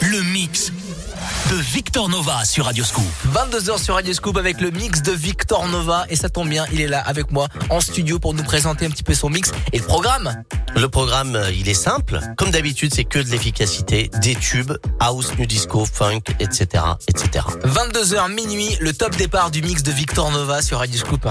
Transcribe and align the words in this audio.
Le 0.00 0.22
mix 0.32 0.72
de 1.50 1.56
Victor 1.56 2.08
Nova 2.08 2.46
sur 2.46 2.64
Radio 2.64 2.82
Scoop. 2.82 3.04
22h 3.30 3.82
sur 3.82 3.94
Radio 3.94 4.14
Scoop 4.14 4.38
avec 4.38 4.60
le 4.62 4.70
mix 4.70 5.02
de 5.02 5.12
Victor 5.12 5.68
Nova 5.68 6.06
et 6.08 6.16
ça 6.16 6.30
tombe 6.30 6.48
bien, 6.48 6.64
il 6.72 6.80
est 6.80 6.88
là 6.88 7.00
avec 7.00 7.30
moi 7.30 7.48
en 7.68 7.80
studio 7.80 8.18
pour 8.18 8.32
nous 8.32 8.42
présenter 8.42 8.86
un 8.86 8.90
petit 8.90 9.02
peu 9.02 9.12
son 9.12 9.28
mix 9.28 9.52
et 9.72 9.78
le 9.78 9.84
programme. 9.84 10.42
Le 10.74 10.88
programme, 10.88 11.36
euh, 11.36 11.50
il 11.50 11.68
est 11.68 11.74
simple. 11.74 12.20
Comme 12.38 12.50
d'habitude, 12.50 12.94
c'est 12.94 13.04
que 13.04 13.18
de 13.18 13.28
l'efficacité, 13.28 14.10
des 14.22 14.34
tubes, 14.34 14.72
house, 14.98 15.36
new 15.38 15.46
disco, 15.46 15.84
funk, 15.84 16.22
etc., 16.40 16.84
etc. 17.08 17.44
22h 17.64 18.32
minuit, 18.32 18.76
le 18.80 18.94
top 18.94 19.14
départ 19.16 19.50
du 19.50 19.60
mix 19.60 19.82
de 19.82 19.92
Victor 19.92 20.30
Nova 20.30 20.62
sur 20.62 20.78
Radio 20.78 20.98
Scoop. 20.98 21.28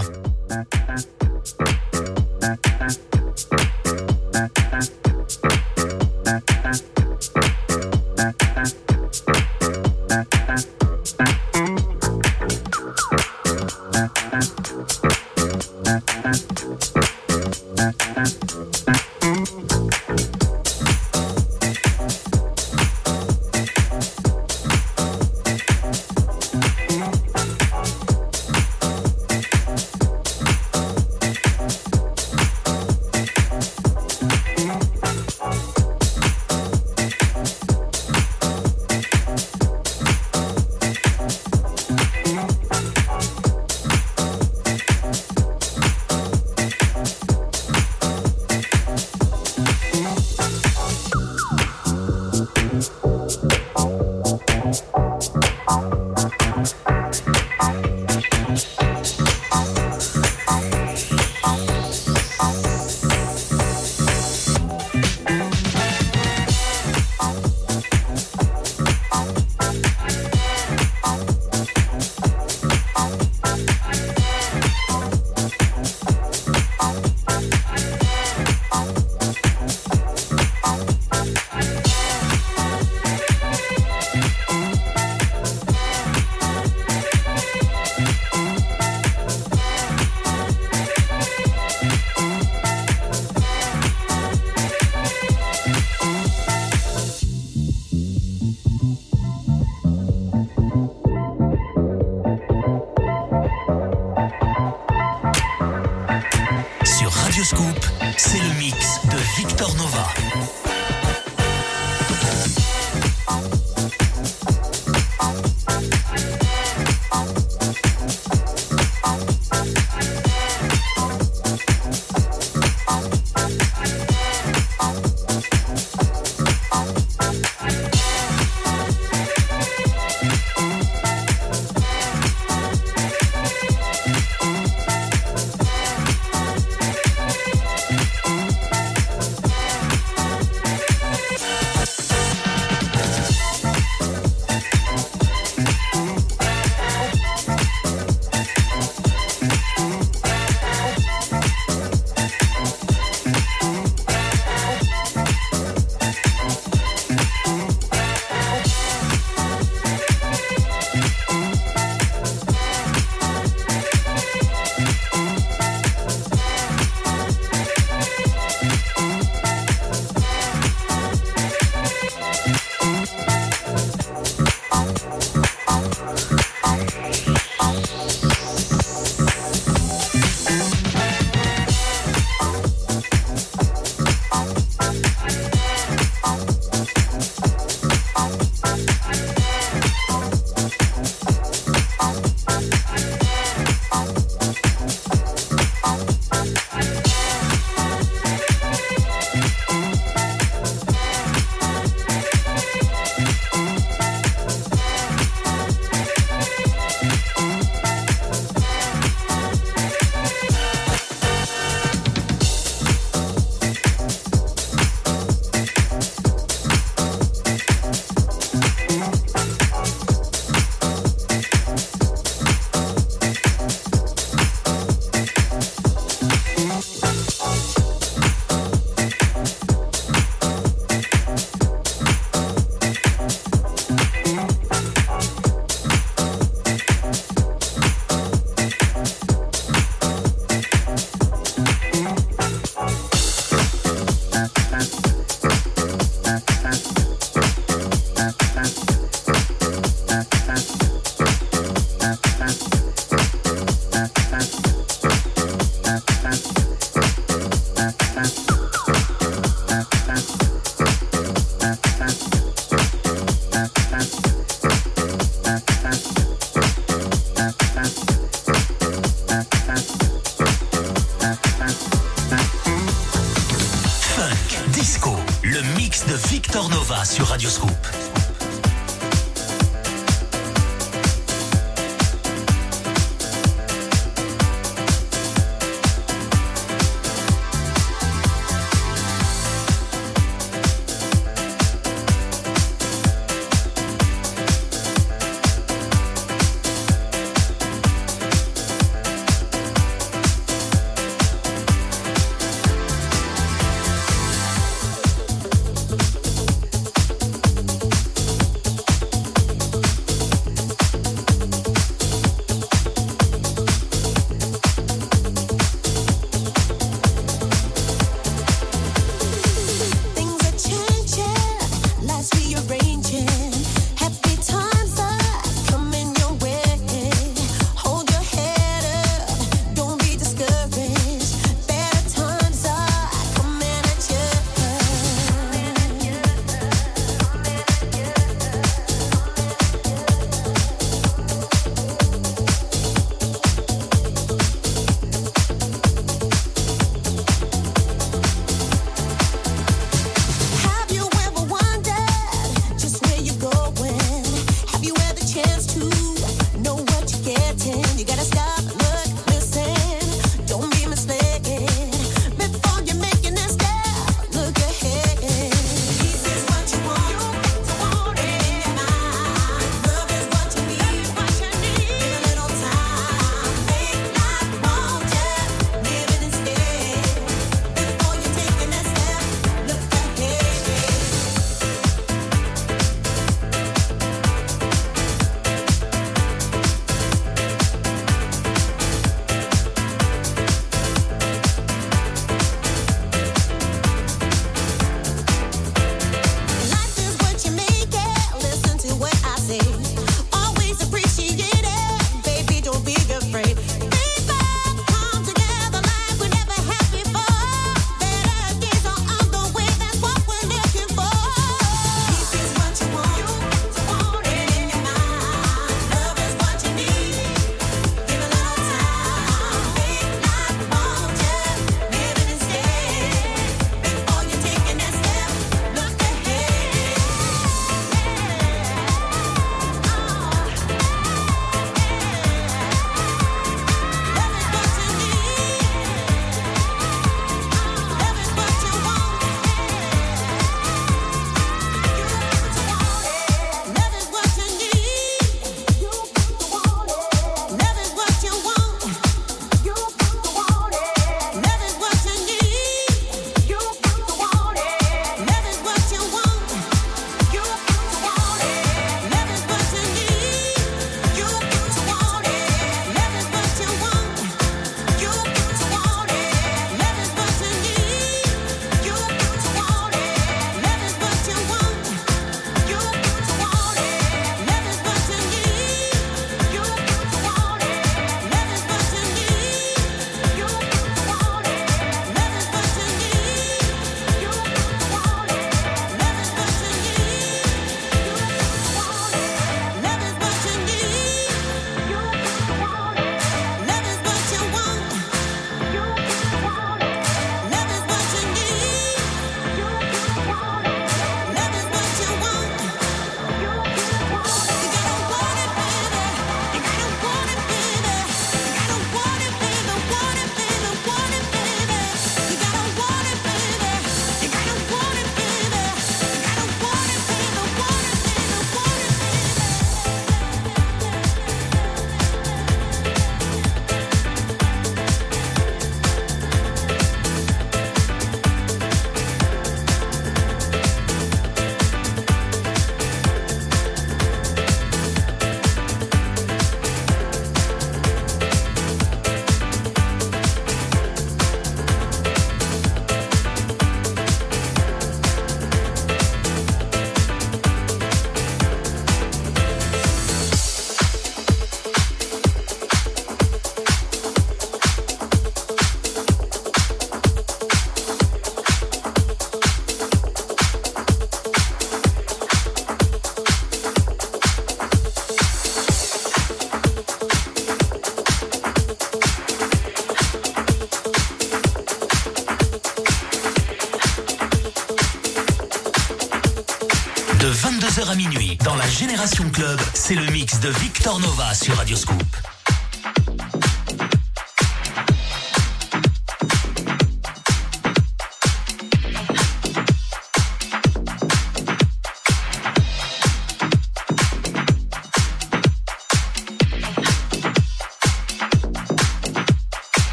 Victor 580.86 581.00
Nova 581.00 581.34
sur 581.34 581.56
Radioscoop. 581.56 582.05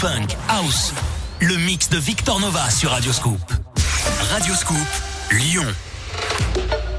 Funk, 0.00 0.36
House. 0.48 0.94
Le 1.40 1.56
mix 1.56 1.88
de 1.88 1.98
Victor 1.98 2.38
Nova 2.38 2.70
sur 2.70 2.92
Radioscoop. 2.92 3.40
Radioscoop, 4.30 4.76
Lyon. 5.32 5.66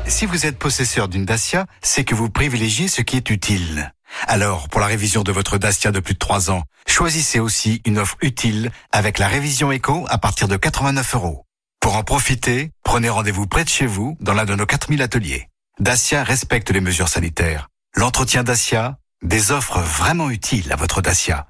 Si 0.06 0.26
vous 0.26 0.46
êtes 0.46 0.60
possesseur 0.60 1.08
d'une 1.08 1.24
Dacia, 1.24 1.66
c'est 1.82 2.04
que 2.04 2.14
vous 2.14 2.30
privilégiez 2.30 2.90
ce 2.90 3.02
qui 3.02 3.16
est 3.16 3.30
utile. 3.30 3.94
Alors, 4.28 4.68
pour 4.68 4.82
la 4.82 4.88
révision 4.88 5.24
de 5.24 5.32
votre 5.32 5.58
Dacia 5.58 5.94
de 5.94 6.02
plus 6.02 6.16
de 6.16 6.20
3 6.20 6.52
ans, 6.52 6.64
choisissez 6.88 7.40
aussi 7.40 7.82
une 7.86 8.00
offre 8.00 8.18
utile 8.20 8.70
avec 8.92 9.18
la 9.18 9.30
révision 9.30 9.72
éco 9.72 10.06
à 10.10 10.18
partir 10.18 10.50
de 10.50 10.58
89 10.58 11.16
euros. 11.16 11.46
Pour 11.80 11.96
en 11.96 12.04
profiter, 12.04 12.72
prenez 12.84 13.08
rendez-vous 13.08 13.48
près 13.48 13.64
de 13.64 13.70
chez 13.70 13.86
vous 13.86 14.18
dans 14.20 14.34
l'un 14.34 14.44
de 14.44 14.56
nos 14.56 14.66
4000 14.66 15.02
ateliers. 15.02 15.48
Dacia 15.80 16.26
respecte 16.26 16.70
les 16.70 16.82
mesures 16.82 17.08
sanitaires. 17.08 17.70
L'entretien 17.96 18.44
Dacia, 18.44 18.98
des 19.24 19.54
offres 19.54 19.80
vraiment 19.80 20.30
utiles 20.30 20.74
à 20.74 20.76
votre 20.76 21.00
Dacia. 21.02 21.49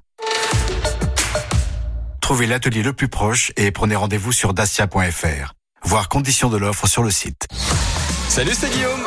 Trouvez 2.29 2.45
l'atelier 2.45 2.83
le 2.83 2.93
plus 2.93 3.07
proche 3.07 3.51
et 3.57 3.71
prenez 3.71 3.95
rendez-vous 3.95 4.31
sur 4.31 4.53
dacia.fr. 4.53 5.55
Voir 5.81 6.09
conditions 6.09 6.49
de 6.49 6.57
l'offre 6.57 6.85
sur 6.85 7.01
le 7.01 7.09
site. 7.09 7.47
Salut, 8.27 8.51
c'est 8.53 8.69
Guillaume. 8.69 9.03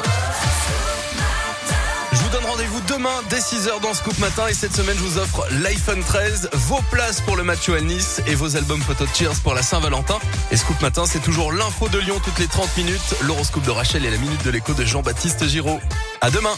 Je 2.11 2.19
vous 2.19 2.29
donne 2.31 2.45
rendez-vous 2.45 2.81
demain 2.89 3.23
dès 3.31 3.39
6h 3.39 3.81
dans 3.81 3.95
Scoop 3.95 4.19
Matin 4.19 4.49
et 4.49 4.55
cette 4.55 4.75
semaine 4.75 4.97
je 4.97 5.05
vous 5.05 5.19
offre 5.19 5.47
l'iPhone 5.63 6.03
13, 6.03 6.51
vos 6.53 6.81
places 6.91 7.21
pour 7.21 7.37
le 7.37 7.45
match 7.45 7.69
OL 7.69 7.85
Nice 7.85 8.21
et 8.27 8.35
vos 8.35 8.57
albums 8.57 8.83
photo 8.83 9.05
Cheers 9.15 9.41
pour 9.45 9.55
la 9.55 9.63
Saint-Valentin. 9.63 10.19
Et 10.51 10.57
Scoop 10.57 10.83
Matin 10.83 11.05
c'est 11.07 11.23
toujours 11.23 11.53
l'info 11.53 11.89
de 11.89 12.01
Lyon 12.01 12.21
toutes 12.25 12.41
les 12.41 12.49
30 12.49 12.77
minutes, 12.77 13.15
l'horoscope 13.23 13.63
de 13.63 13.71
Rachel 13.71 14.05
et 14.05 14.11
la 14.11 14.19
minute 14.19 14.45
de 14.45 14.51
l'écho 14.51 14.75
de 14.75 14.85
Jean-Baptiste 14.85 15.47
Giraud. 15.47 15.79
À 16.21 16.33
demain. 16.33 16.57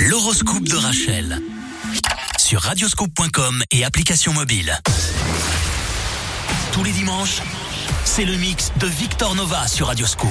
L'horoscope 0.00 0.64
de 0.64 0.74
Rachel. 0.74 1.40
Sur 2.46 2.60
radioscope.com 2.60 3.64
et 3.72 3.84
application 3.84 4.32
mobile. 4.32 4.78
Tous 6.70 6.84
les 6.84 6.92
dimanches, 6.92 7.42
c'est 8.04 8.24
le 8.24 8.36
mix 8.36 8.70
de 8.78 8.86
Victor 8.86 9.34
Nova 9.34 9.66
sur 9.66 9.88
Radioscope. 9.88 10.30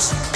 Rocks. 0.00 0.29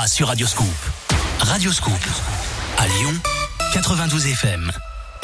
Victor 0.00 0.06
Nova 0.06 0.06
sur 0.06 0.28
Radioscoop. 0.28 0.66
Radioscoop. 1.40 2.00
À 2.78 2.86
Lyon, 2.86 3.12
92 3.72 4.26
FM. 4.28 4.72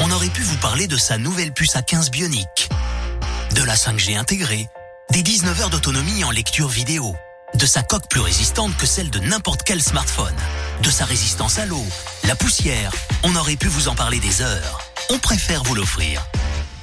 On 0.01 0.11
aurait 0.11 0.29
pu 0.29 0.43
vous 0.43 0.57
parler 0.57 0.87
de 0.87 0.97
sa 0.97 1.19
nouvelle 1.19 1.53
puce 1.53 1.77
à 1.77 1.83
15 1.83 2.11
bionique, 2.11 2.69
de 3.55 3.63
la 3.63 3.75
5G 3.75 4.19
intégrée, 4.19 4.69
des 5.11 5.23
19 5.23 5.61
heures 5.61 5.71
d'autonomie 5.71 6.25
en 6.25 6.31
lecture 6.31 6.69
vidéo, 6.69 7.15
de 7.55 7.67
sa 7.67 7.83
coque 7.83 8.09
plus 8.09 8.21
résistante 8.21 8.77
que 8.77 8.87
celle 8.87 9.11
de 9.11 9.21
n'importe 9.21 9.63
quel 9.63 9.83
smartphone, 9.83 10.35
de 10.83 10.91
sa 10.91 11.05
résistance 11.05 11.59
à 11.59 11.67
l'eau, 11.67 11.85
la 12.25 12.37
poussière. 12.37 12.93
On 13.23 13.35
aurait 13.37 13.57
pu 13.57 13.69
vous 13.69 13.89
en 13.89 13.95
parler 13.95 14.19
des 14.19 14.43
heures. 14.43 14.81
On 15.11 15.19
préfère 15.19 15.63
vous 15.63 15.75
l'offrir. 15.75 16.23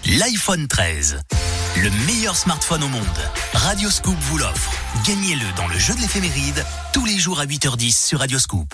L'iPhone 0.05 0.67
13. 0.67 1.19
Le 1.75 1.89
meilleur 2.05 2.35
smartphone 2.35 2.83
au 2.83 2.87
monde. 2.87 3.03
Radioscoop 3.53 4.15
vous 4.19 4.37
l'offre. 4.37 4.71
Gagnez-le 5.07 5.51
dans 5.55 5.67
le 5.67 5.77
jeu 5.77 5.95
de 5.95 6.01
l'éphéméride 6.01 6.63
tous 6.93 7.03
les 7.05 7.17
jours 7.17 7.39
à 7.39 7.45
8h10 7.45 8.07
sur 8.07 8.19
Radioscoop. 8.19 8.73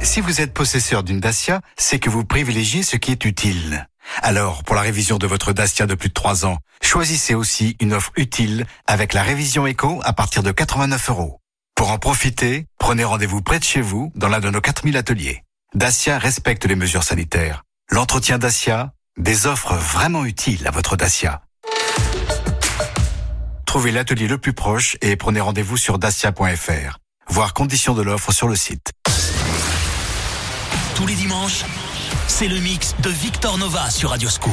Si 0.00 0.22
vous 0.22 0.40
êtes 0.40 0.54
possesseur 0.54 1.02
d'une 1.02 1.20
Dacia, 1.20 1.60
c'est 1.76 1.98
que 1.98 2.08
vous 2.08 2.24
privilégiez 2.24 2.82
ce 2.82 2.96
qui 2.96 3.12
est 3.12 3.24
utile. 3.26 3.86
Alors, 4.22 4.64
pour 4.64 4.76
la 4.76 4.80
révision 4.80 5.18
de 5.18 5.26
votre 5.26 5.52
Dacia 5.52 5.86
de 5.86 5.94
plus 5.94 6.08
de 6.08 6.14
3 6.14 6.46
ans, 6.46 6.56
choisissez 6.82 7.34
aussi 7.34 7.76
une 7.80 7.92
offre 7.92 8.12
utile 8.16 8.66
avec 8.86 9.12
la 9.12 9.22
révision 9.22 9.66
éco 9.66 10.00
à 10.04 10.14
partir 10.14 10.42
de 10.42 10.52
89 10.52 11.10
euros. 11.10 11.40
Pour 11.74 11.90
en 11.90 11.98
profiter, 11.98 12.64
prenez 12.78 13.04
rendez-vous 13.04 13.42
près 13.42 13.58
de 13.58 13.64
chez 13.64 13.82
vous 13.82 14.10
dans 14.14 14.28
l'un 14.28 14.40
de 14.40 14.48
nos 14.48 14.62
4000 14.62 14.96
ateliers. 14.96 15.44
Dacia 15.74 16.18
respecte 16.18 16.64
les 16.64 16.76
mesures 16.76 17.04
sanitaires. 17.04 17.64
L'entretien 17.90 18.38
Dacia, 18.38 18.94
des 19.18 19.46
offres 19.46 19.74
vraiment 19.74 20.24
utiles 20.24 20.66
à 20.66 20.70
votre 20.70 20.96
Dacia. 20.96 21.42
Trouvez 23.68 23.92
l'atelier 23.92 24.28
le 24.28 24.38
plus 24.38 24.54
proche 24.54 24.96
et 25.02 25.14
prenez 25.16 25.42
rendez-vous 25.42 25.76
sur 25.76 25.98
dacia.fr. 25.98 26.98
Voir 27.28 27.52
conditions 27.52 27.92
de 27.92 28.00
l'offre 28.00 28.32
sur 28.32 28.48
le 28.48 28.56
site. 28.56 28.92
Tous 30.94 31.06
les 31.06 31.14
dimanches, 31.14 31.66
c'est 32.28 32.48
le 32.48 32.60
mix 32.60 32.94
de 33.02 33.10
Victor 33.10 33.58
Nova 33.58 33.90
sur 33.90 34.08
Radioscoop. 34.08 34.52